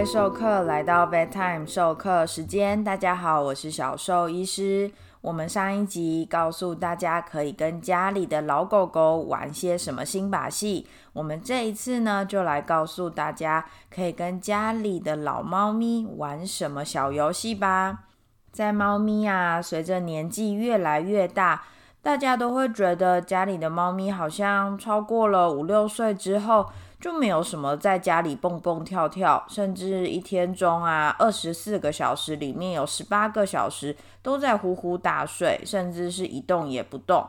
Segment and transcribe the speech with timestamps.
[0.00, 4.90] 位授课来到 bedtime 授课时间，大家好，我是小兽医师。
[5.20, 18.04] 我们上一集告诉大家可以跟家里的老狗狗玩些什么新把戏，我们这一次呢就来告诉大家可以跟家里的老猫咪玩什么小游戏吧。
[18.50, 21.62] 在猫咪啊，随着年纪越来越大。
[22.02, 26.64] 大家都会觉得家里的猫咪好像超过了五六岁之后，
[27.00, 37.26] 就没有什么在家里蹦蹦跳跳，甚至一天中啊二十四个小时里面有十八个小时都在呼呼大睡，甚至是一动也不动，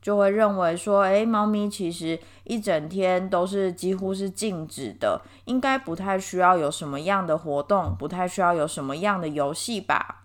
[0.00, 10.22] 就会认为说，诶，猫咪其实一整天都是几乎是静止的，应该不太需要有什么样的活动，不太需要有什么样的游戏吧？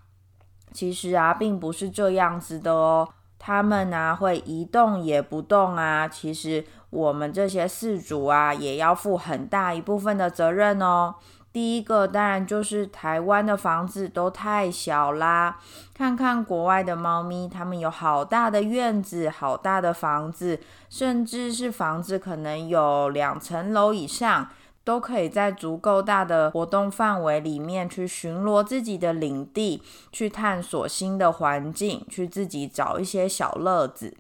[0.72, 3.10] 其实啊，并不是这样子的哦。
[3.40, 11.16] 它们呢会一动也不动啊，其实我们这些饲主啊也要负很大一部分的责任哦。
[11.52, 15.58] 第一个当然就是台湾的房子都太小啦，
[15.94, 24.50] 看看国外的猫咪，它们有好大的院子，好大的房子，甚至是房子可能有两层楼以上。
[24.84, 34.16] 都可以在足够大的活动范围里面去巡逻自己的领地，去探索新的环境，去自己找一些小乐子。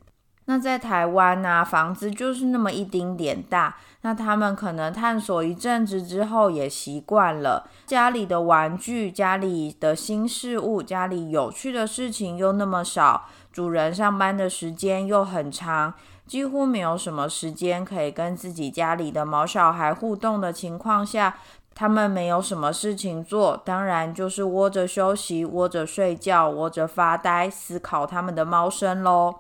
[0.50, 7.70] 那在台湾呢，房子就是那么一丁点大，那他们可能探索一阵子之后也习惯了。
[7.86, 15.94] 家里的玩具、家里的新事物、家里有趣的事情又那么少，主人上班的时间又很长。
[16.26, 21.36] 几乎没有什么时间可以跟自己家里的毛小孩互动的情况下，
[21.76, 29.36] 他们没有什么事情做，当然就是窝着休息、窝着睡觉、窝着发呆、思考他们的猫生喽。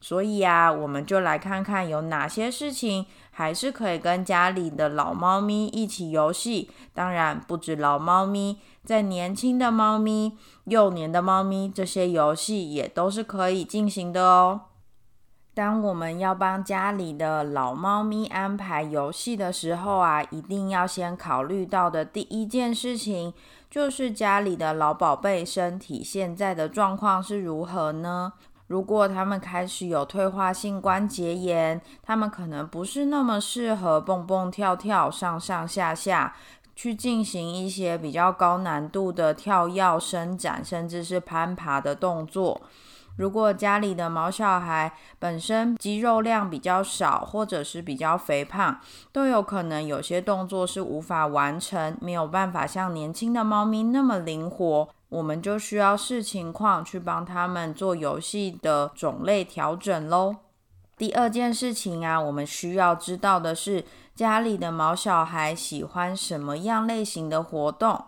[0.00, 6.70] 所以啊，我们就来看看有哪些事情还是可以跟家里的老猫咪一起游戏。
[6.94, 14.60] 当然，不止老猫咪，在年轻的猫咪、幼年的猫咪，这些游戏也都是可以进行的哦。
[15.52, 23.34] 当我们要帮家里的老猫咪安排游戏的时候啊，一定要先考虑到的第一件事情，
[23.68, 28.34] 就是家里的老宝贝身体现在的状况是如何呢？
[28.68, 36.36] 如果他们开始有退化性关节炎，他们可能不是那么适合蹦蹦跳跳、上上下下，
[36.76, 42.60] 去进行一些比较高难度的跳跃、伸展，甚至是攀爬的动作。
[43.16, 48.78] 如果家里的毛小孩本身肌肉量比较少，或者是比较肥胖，
[49.10, 60.36] 都有可能有些动作是无法完成，没有办法像年轻的猫咪那么灵活，我们就需要视情况去帮他们做游戏的种类调整喽。
[60.96, 68.04] 第二件事情啊，我们需要知道的是，家里的毛小孩喜欢什么样类型的活动？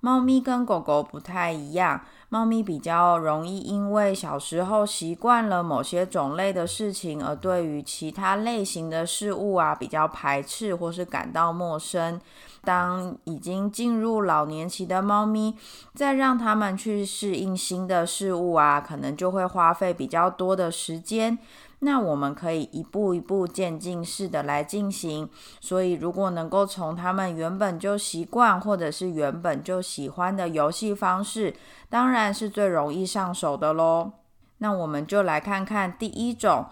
[0.00, 2.02] 猫咪跟狗狗不太一样。
[2.30, 12.20] 猫咪比较容易因为小时候习惯了某些种类的事情，而对于其他类型的事物啊比较排斥或是感到陌生。
[12.62, 15.54] 当已经进入老年期的猫咪，
[15.94, 21.38] 再让它们去适应新的事物啊，可能就会花费比较多的时间。
[21.80, 25.30] 那我们可以一步一步渐进式的来进行，
[25.60, 31.54] 所以如果能够从他们原本就习惯或者是原本就喜欢的游戏方式，
[31.88, 34.10] 当然是最容易上手的喽。
[34.58, 36.66] 那我们就来看看第一种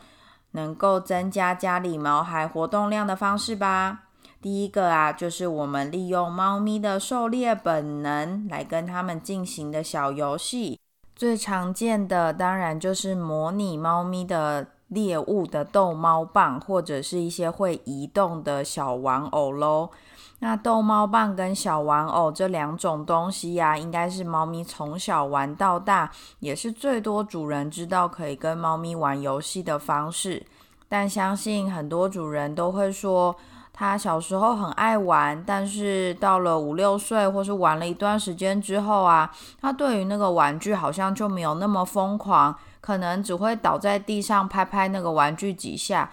[0.51, 4.07] 能够增加家里毛孩活动量的方式吧。
[4.43, 10.81] 第一个啊，就是我们利用猫咪的狩猎本能来跟他们进行的小游戏。
[11.15, 14.67] 最常见的当然就是模拟猫咪的。
[14.89, 19.91] 猎物的逗猫棒，或者是一些会移动的小玩偶喽。
[20.39, 26.11] 那逗猫棒跟小玩偶这两种东西呀，应该是猫咪从小玩到大，
[26.41, 30.45] 也是最多主人知道可以跟猫咪玩游戏的方式。
[30.89, 33.35] 但相信很多主人都会说，
[33.77, 39.31] 他小时候很爱玩，但是到了五六岁或是玩了一段时间之后啊，
[39.61, 42.57] 他对于那个玩具好像就没有那么疯狂。
[42.81, 46.09] 可能只会倒在地上拍拍那个玩具几下，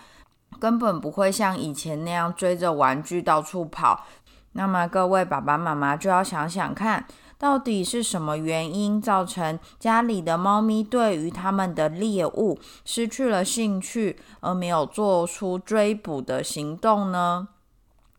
[0.59, 4.05] 根本不会像以前那样追着玩具到处跑。
[4.53, 7.05] 那么各位爸爸妈妈就要想想看，
[7.37, 17.49] 到底是什么原因造成家里的猫咪对于他们的猎物失去了兴趣，而没有做出追捕的行动呢？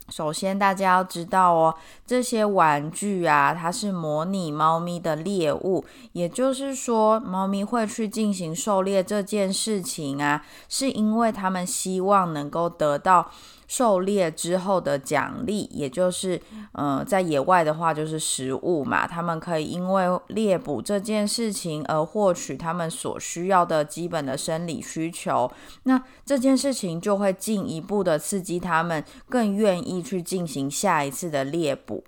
[0.09, 1.75] 首先，大家要知道哦，
[2.07, 13.31] 这些玩具啊，它是模拟猫咪的猎物，也就是说，猫咪会去进行狩猎这件事情啊，是因为它们希望能够得到。
[13.67, 16.41] 狩猎之后的奖励，也就是，
[16.73, 25.51] 呃，在野外的话就是食物嘛，他们可以因为猎捕这件事情而获取他们所需要的基本的生理需求，
[25.85, 32.05] 那这件事情就会进一步的刺激他们更愿意去进行下一次的猎捕。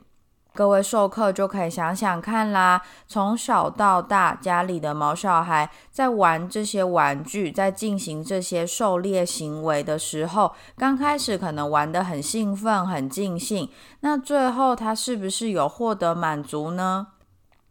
[0.57, 13.69] 各位授课就可以想想看啦，从小到大，家里的毛小孩在玩这些玩具，在进行这些狩猎行为的时候，刚开始可能玩得很兴奋、很尽兴，
[14.01, 17.09] 那最后他是不是有获得满足呢？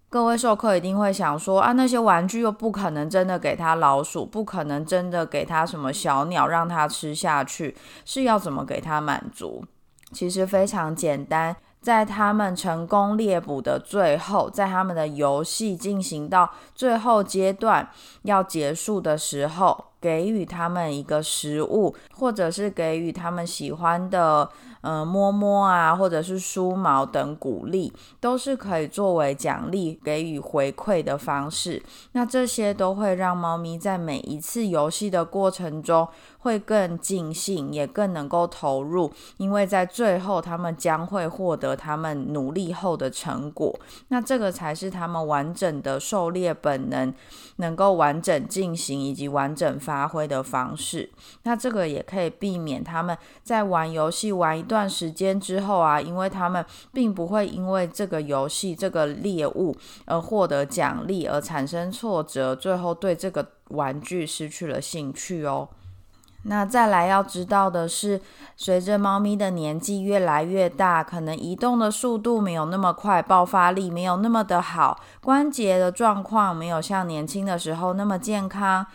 [0.07, 9.65] 各位授课一定会想说啊，那些玩具又不可能真的给他老鼠，不可能真的给他什么小鸟让他吃下去，是要怎么给他满足？
[10.11, 11.55] 其实非常简单。
[11.85, 17.87] 在他们成功猎捕的最后，在他们的游戏进行到最后阶段
[18.23, 24.49] 要结束的时候，给予他们一个食物，或者是给予他们喜欢的。
[24.87, 31.81] 嗯，摸摸啊，或者是梳毛等鼓励，都是可以作为奖励给予回馈的方式。
[32.11, 36.07] 那这些都会让猫咪在每一次游戏的过程中
[36.37, 43.75] 会更尽兴，也更能够投入，因为在最后他们将会获得他们努力后的成果。
[44.09, 47.11] 那这个才是他们完整的狩猎本能
[47.55, 51.11] 能够完整进行以及完整发挥的方式。
[51.43, 54.89] 那这个也可以避免他们在玩游戏玩一段。
[54.95, 65.67] 时间之后啊，因为他们并不会因为这个游戏、这个猎物而获得奖励而产生挫折，最后对这个玩具失去了兴趣哦。
[66.43, 68.21] 那再来要知道的是，
[68.55, 78.85] 随着猫咪的年纪越来越大，可能移动的速度没有那么快，爆发力没有那么的好，关节的状况没有像年轻的时候那么健康。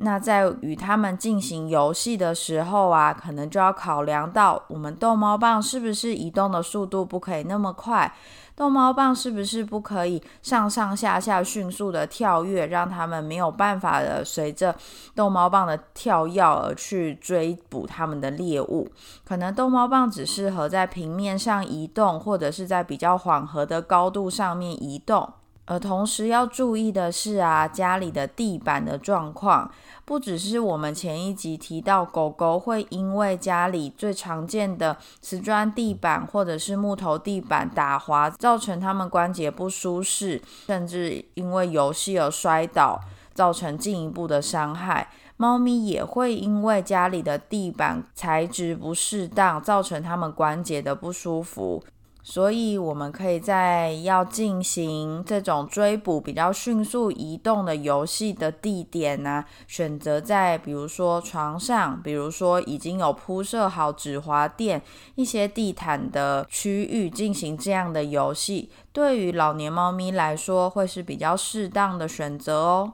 [0.00, 8.14] 那在与他们进行游戏的时候啊，可能就要考量到我们逗猫棒是不是移动的速度不可以那么快，
[8.54, 14.72] 逗猫棒是不是不可以上上下下迅速的跳跃，让他们没有办法的随着
[15.16, 18.88] 逗猫棒的跳跃而去追捕他们的猎物。
[19.24, 25.28] 可能逗猫棒只适合在平面上移动，或者是在比较缓和的高度上面移动。
[25.70, 29.70] 而同时要注意的是啊，家里的地板的状况，
[30.08, 42.98] 不只是我们前一集提到，狗狗会因为家里最常见的瓷砖地板或者是木头地板打滑，造成它们关节不舒适，甚至因为游戏而摔倒，
[43.34, 45.10] 造成进一步的伤害。
[45.36, 51.84] 猫咪也会因为家里的地板材质不适当，造成它们关节的不舒服。
[52.30, 64.82] 所以，我们可以在要进行这种追捕比较迅速移动的游戏的地点呢，选择在比如说床上，比如说已经有铺设好止滑垫、
[65.14, 72.92] 一些地毯的区域进行这样的游戏，对于老年猫咪来说会是比较适当的选择哦。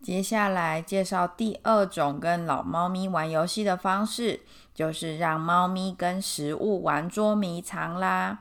[0.00, 4.42] 接下来介绍第二种跟老猫咪玩游戏的方式。
[4.74, 8.40] 就是让猫咪跟食物玩捉迷藏啦。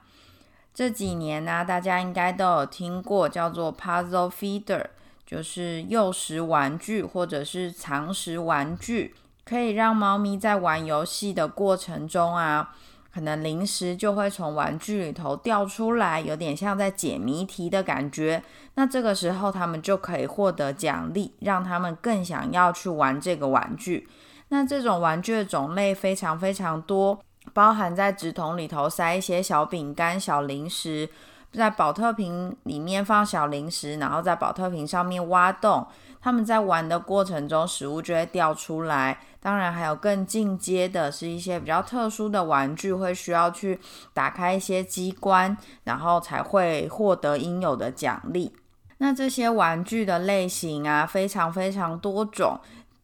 [0.74, 4.86] 这几年呢，大家应该都有听过叫做 Puzzle Feeder，
[5.26, 9.14] 就是诱食玩具或者是藏食玩具，
[9.46, 12.74] 可以让猫咪在玩游戏的过程中啊，
[13.14, 18.42] 可能零食就会从玩具里头掉出来，有点像在解谜题的感觉。
[18.74, 24.08] 那这个时候，他们就可以获得奖励，让他们更想要去玩这个玩具。
[24.50, 27.20] 那这种玩具的种类非常非常多，
[27.54, 31.08] 包含在纸筒里头塞一些小饼干、小零食，
[31.52, 35.88] 在保特瓶里面放小零食，然后在保特瓶上面挖洞。
[36.20, 39.20] 他们在玩的过程中，食物就会掉出来。
[39.40, 43.80] 当然，还有更进阶的，是一些比较特殊的玩具，会需要去
[44.14, 48.56] 打开一些机关，然后才会获得应有的奖励。
[49.00, 52.60] 那这些玩具的类型啊，非常非常多种。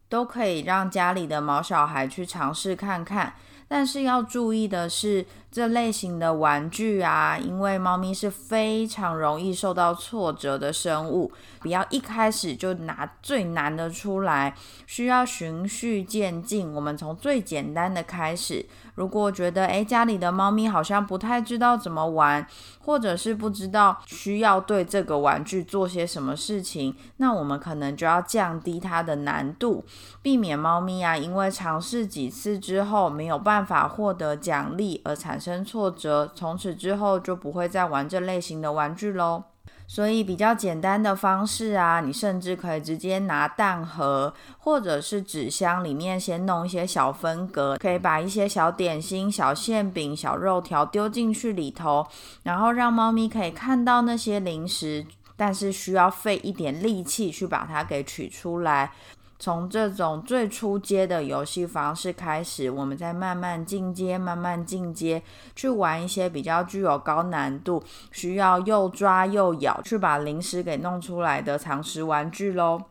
[0.08, 3.32] 都可以让家里的毛小孩去尝试看看，
[3.70, 14.54] 但是要注意的是，这类型的玩具啊，因为猫咪是非常容易受到挫折的生物，不要一开始就拿最难的出来，
[14.86, 16.72] 需要循序渐进。
[16.72, 18.64] 我们从最简单的开始。
[18.96, 22.46] 如果觉得诶家里的猫咪好像不太知道怎么玩，
[22.80, 29.84] 或者是不知道需要对这个玩具做些什么事情，那我们可能就要降低它的难度。
[30.20, 39.44] 避免猫咪啊因为尝试几次之后没有办法获得奖励而产生挫折，从此之后就不会再玩这类型的玩具喽。
[39.86, 52.06] 所以比较简单的方式啊，你甚至可以直接拿蛋盒或者是纸箱里面先弄一些小分隔，可以把一些小点心、小馅饼、小肉条丢进去里头，
[52.44, 55.04] 然后让猫咪可以看到那些零食，
[55.36, 58.92] 但是需要费一点力气去把它给取出来。
[59.40, 65.22] 从这种最初阶的游戏方式开始，我们再慢慢进阶，慢慢进阶，
[65.56, 67.82] 去玩一些比较具有高难度、
[68.12, 72.82] 需要又抓又咬去把零食给弄出来的藏食玩具喽。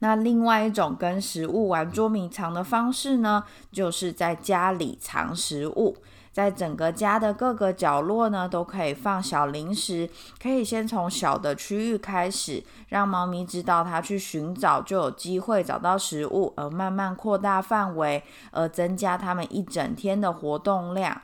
[0.00, 3.42] 那另外一种跟食物玩捉迷藏的方式呢，
[3.72, 5.96] 就是在家里藏食物。
[6.32, 10.08] 在整个家的各个角落呢，都可以放小零食。
[10.40, 21.22] 可以先从小的区域开始，让猫咪知道它去寻找就有机会找到食物，而慢慢扩大范围，而增加它们一整天的活动量。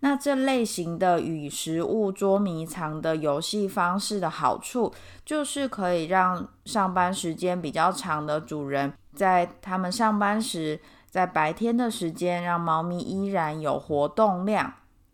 [0.00, 4.92] 那这类型的与食物捉迷藏的游戏方式的好处，
[5.24, 10.80] 就是可以让上班时间比较长的主人，在他们上班时。
[11.10, 14.72] 在白天的时间，让猫咪依然有活动量。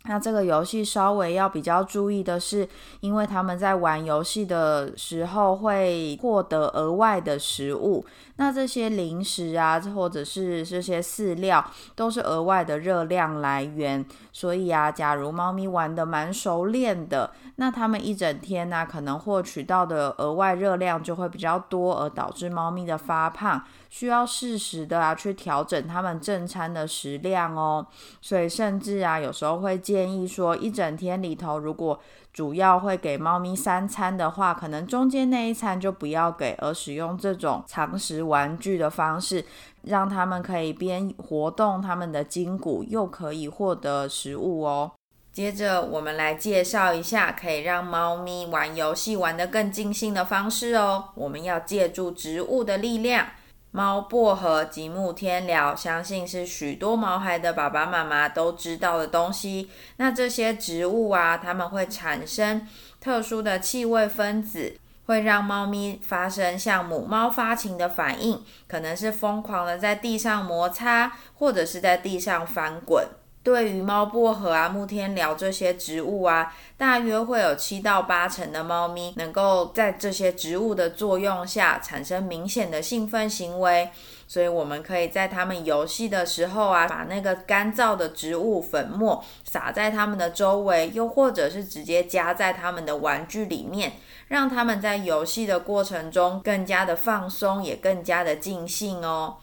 [0.08, 2.68] 那这个游戏稍微要比较注意的是，
[3.00, 8.04] 因为他们在玩游戏的时候会获得额外的食物，
[8.36, 11.64] 那这些零食啊，或者是这些饲料，
[11.94, 14.04] 都是额外的热量来源。
[14.32, 23.64] 所以啊，假如猫咪玩的蛮熟练的，那它们一整天呢，可能获取到的额外热量就会比较多，而导致猫咪的发胖。
[23.88, 27.86] 需要适时的啊去调整它们正餐的食量哦，
[28.20, 31.98] 所以甚至啊有时候会建议说，一整天里头如果
[32.36, 39.42] 主要会给猫咪三餐的话，可能中间那一餐就不要给，而使用这种藏食玩具的方式，
[39.84, 44.92] 让他们可以边活动他们的筋骨，又可以获得食物哦。
[45.32, 51.04] 接着我们来介绍一下可以让猫咪玩游戏玩得更尽兴的方式哦。
[51.14, 53.28] 我们要借助植物的力量。
[53.76, 59.70] 猫薄荷及木天聊，相信是许多毛孩的爸爸妈妈都知道的东西。
[59.98, 62.66] 那这些植物啊，它们会产生
[62.98, 73.06] 特殊的气味分子，会让猫咪发生像母猫发情的反应，可能是疯狂的在地上摩擦，或者是在地上翻滚。
[73.46, 83.88] 对于猫薄荷啊、木天聊这些植物啊，大约会有七到八成的猫咪能够在这些植物的作用下产生明显的兴奋行为，
[84.26, 93.92] 所以我们可以在它们游戏的时候啊，把那个干燥的植物粉末撒在它们的周围，又或者是直接加在它们的玩具里面，
[94.26, 99.36] 让它们在游戏的过程中更加的放松，也更加的尽兴哦。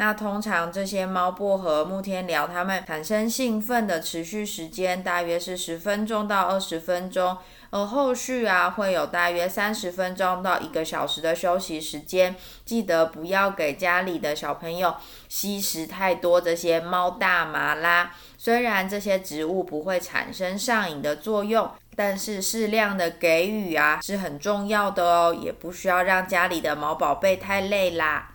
[0.00, 7.36] 那通常这些猫薄荷、木天聊，它们产生兴奋的持续时间大约是十分钟到二十分钟，
[7.68, 12.34] 而后续啊会有大约三十分钟到一个小时的休息时间。
[12.64, 14.96] 记得不要给家里的小朋友
[15.28, 18.14] 吸食太多这些猫大麻啦。
[18.38, 28.30] 虽然这些植物不会产生上瘾的作用，但是适量的给予啊是很重要的哦，也不需要让家里的毛宝贝太累啦。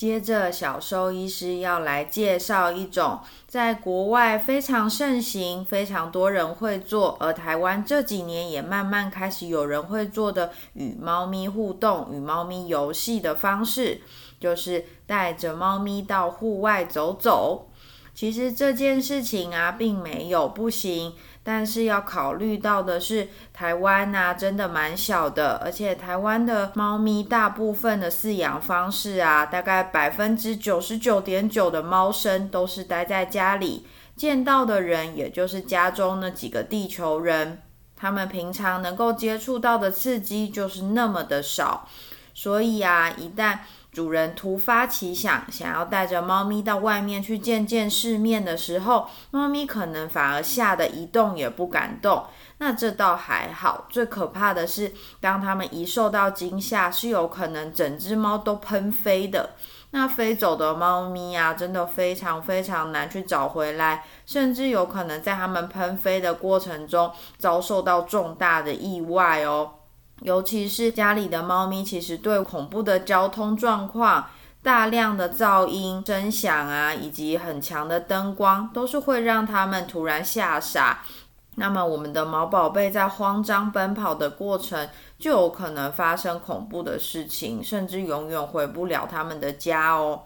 [0.00, 14.00] 接着，小兽医师要来介绍一种在国外非常盛行、非常多人会做，而台湾这几年也慢慢开始有人会做的与猫咪互动、与猫咪游戏的方式，
[14.40, 17.66] 就是带着猫咪到户外走走。
[18.14, 21.12] 其实这件事情啊，并没有不行。
[21.42, 37.62] 但是要考虑到的是，台湾呐真的蛮小的，而且台湾的猫咪大部分的饲养方式啊，大概百分之九十九点九的猫生都是待在家里，见到的人也就是家中那几个地球人，
[37.96, 41.88] 他们平常能够接触到的刺激就是那么的少，
[42.34, 43.60] 所以啊，一旦
[43.92, 52.24] 主人突发奇想，想要带着猫咪到外面去见见世面的时候，猫咪可能反而吓得一动也不敢动。
[52.58, 59.50] 那这倒还好，最可怕的是，当它们一受到惊吓，是有可能整只猫都喷飞的。
[59.92, 69.72] 那飞走的猫咪啊，真的非常非常难去找回来，甚至有可能在它们喷飞的过程中遭受到重大的意外哦。
[70.20, 74.26] 尤其是家里的猫咪，其实对恐怖的交通状况、
[74.62, 81.02] 大量的噪音、声响啊，以及很强的灯光，都是会让它们突然吓傻。
[81.56, 90.22] 那么我们的毛宝贝在慌张奔跑的过程，就有可能发生恐怖的事情，甚至永远回不了他们的家哦。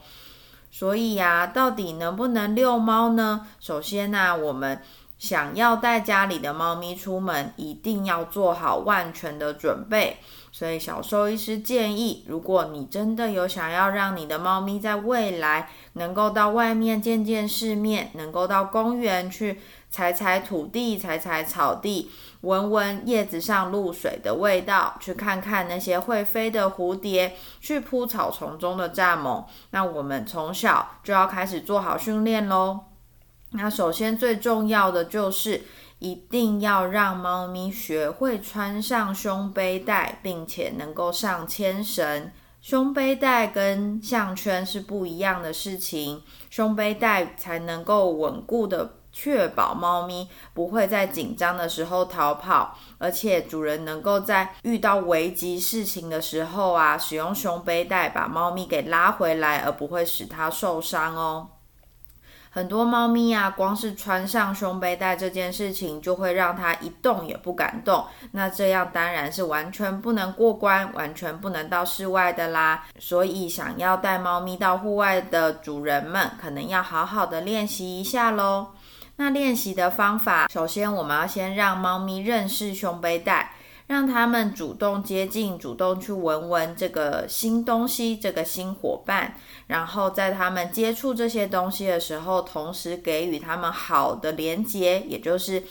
[0.70, 3.46] 所以呀，到底能不能遛猫呢？
[3.60, 4.80] 首先呢，我们
[5.18, 10.18] 想要带家里的猫咪出门，一定要做好万全的准备。
[10.52, 19.60] 所以小兽医师建议，如果你真的有想要让你的猫咪在未来能够到外面见见世面，能够到公园去。
[19.90, 29.44] 踩踩土地，踩踩草地，闻闻叶子上露水的味道，去看看那些会飞的蝴蝶，去扑草丛中的蚱蜢。
[29.70, 32.80] 那我们从小就要开始做好训练喽。
[33.56, 35.62] 那首先最重要的就是
[36.00, 42.32] 一定要让猫咪学会穿上胸背带，并且能够上牵绳。
[42.60, 48.96] 胸背带跟项圈是不一样的事情，胸背带才能够稳固的。
[49.16, 61.46] 确保猫咪不会在紧张的时候逃跑，而且主人能够在遇到危急事情的时候啊，使用胸背带把猫咪给拉回来，而不会使它受伤哦。
[62.54, 68.04] 很多猫咪啊，光是穿上胸背带这件事情，就会让它一动也不敢动。
[68.30, 72.84] 那这样当然是完全不能过关，完全不能到室外的啦。
[73.00, 78.68] 所以，想要带猫咪到户外的主人们，可能要好好的练习一下喽。
[79.16, 83.50] 那练习的方法，首先我们要先让猫咪认识胸背带，
[83.86, 89.36] 让他们主动接近，主动去闻闻这个新东西，这个新伙伴。
[89.66, 95.62] 然后在他们接触这些东西的时候，同时给予他们好的连接，也就是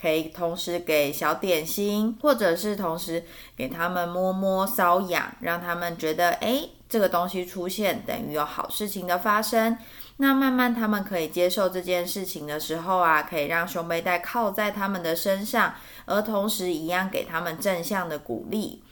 [0.00, 3.22] 可以同时给小点心，或者是同时
[3.54, 9.76] 给他们摸摸瘙痒，让他们觉得，哎，这个东西出现等于有好事情的发生。
[10.20, 15.74] 那慢慢他们可以接受这件事情的时候啊，可以让胸背带靠在他们的身上，
[16.06, 18.82] 而同时一样给他们正向的鼓励。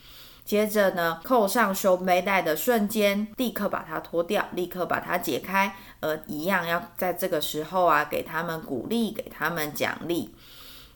[0.45, 10.33] 接着呢，扣上胸背带的瞬间，立刻把它脱掉，立刻把它解开，而一样要在这个时候啊，给他们鼓励，给他们奖励。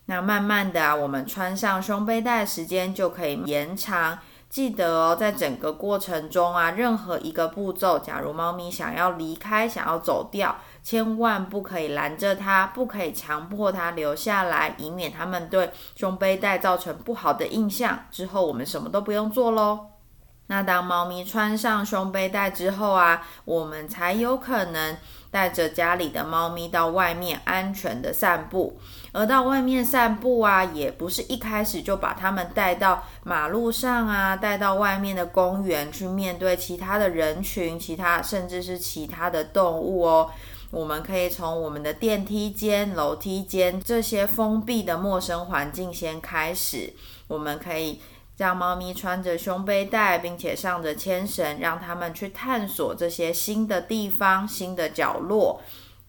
[0.06, 4.20] 那慢慢的啊，我们穿上胸背带时间就可以延长。
[4.52, 10.54] 记得哦，在整个过程中啊，任何一个步骤，假如猫咪想要离开、想要走掉，
[10.84, 17.98] 千万不可以拦着它，不可以强迫它留下来，以免它们对胸背带造成不好的印象。
[18.12, 19.91] 之后我们什么都不用做喽。
[20.52, 24.98] 那当猫咪穿上胸背带之后啊，我们才有可能。
[25.32, 28.78] 带着家里的猫咪到外面安全的散步，
[29.14, 40.30] 而到外面散步啊，也不是一开始就把它们带到马路上啊，带到外面的公园去面对其他的人群，其他甚至是其他的动物哦。
[40.70, 46.94] 我们可以从我们的电梯间、楼梯间这些封闭的陌生环境先开始，
[47.30, 48.02] 我们可以。
[48.42, 55.62] 让猫咪穿着胸背带，并且上着牵绳，让它们去探索这些新的地方、新的角落。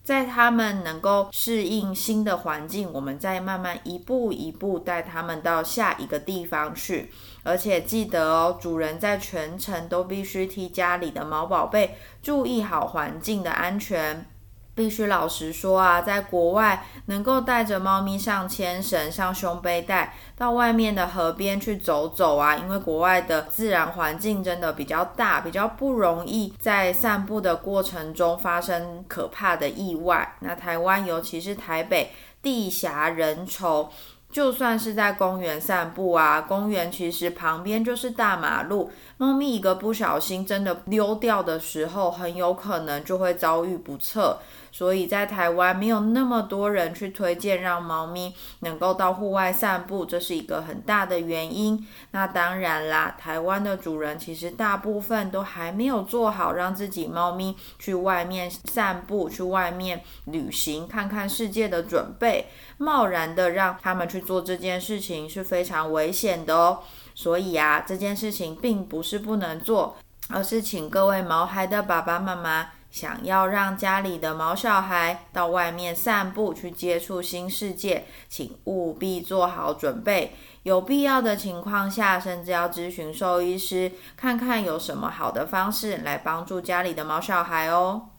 [0.02, 7.12] 在它们能够适应新的环境，我们再慢慢一步一步带它们到下一个地方去。
[7.42, 14.24] 而且记得哦，主人在全程都必须替家里的猫宝贝注意好环境的安全。
[14.74, 30.36] 必须老实说啊，在国外能够带着猫咪上牵绳、上胸背带到外面的河边去走走啊，因为国外的自然环境真的比较大，比较不容易在散步的过程中发生可怕的意外。
[30.40, 33.88] 那台湾，尤其是台北，地狭人稠。
[34.30, 44.38] 就算是在公园散步啊，公园其实旁边就是大马路，猫咪一个不小心真的溜掉的时候，很有可能就会遭遇不测。
[44.72, 51.86] 所以在台湾没有那么多人去推荐让猫咪能够到户外散步，这是一个很大的原因。
[52.12, 62.46] 那当然啦，台湾的主人其实大部分都还没有做好让自己猫咪去外面散步、去外面旅行、看看世界的准备。
[62.78, 66.80] 贸然的让他们去做这件事情是非常危险的哦。
[67.14, 69.96] 所以啊，这件事情并不是不能做，
[70.30, 72.70] 而是请各位毛孩的爸爸妈妈。
[72.92, 80.36] 想要让家里的毛小孩到外面散步去接触新世界，请务必做好准备。
[80.62, 88.10] 有必要的情况下，甚至要咨询兽医师，看看有什么好的方式来帮助家里的毛小孩哦。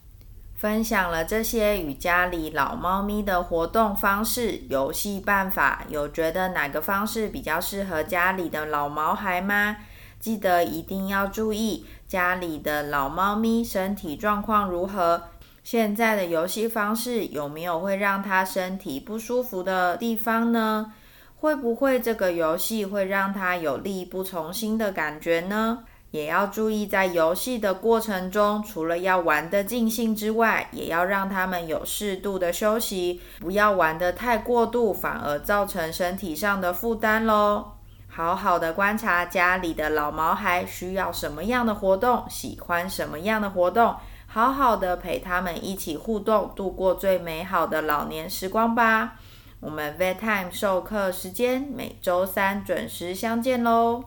[0.56, 9.78] 分享了这些与家里老猫咪的活动方式、游戏办法，有觉得哪个方式比较适合家里的老毛孩吗？
[10.20, 15.24] 记得一定要注意家里的老猫咪身体状况如何，
[15.64, 20.94] 现在的游戏方式有没有会让他身体不舒服的地方呢？
[21.38, 25.86] 会不会这个游戏会让他有力不从心的感觉呢？
[26.12, 37.72] 也要注意，在游戏的过程中，除了要玩得尽兴之外，也要让他们有适度的休息，不要玩得太过度，反而造成身体上的负担喽。
[38.16, 43.96] 好好的观察家里的老毛孩需要什么样的活动，喜欢什么样的活动，
[44.28, 49.16] 好好的陪他们一起互动，度过最美好的老年时光吧。
[49.60, 54.04] 我们 Vet Time 授课时间每周三准时相见喽。